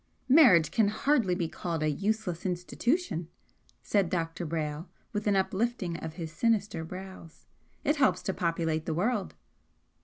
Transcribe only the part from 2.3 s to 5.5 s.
institution," said Dr. Brayle, with an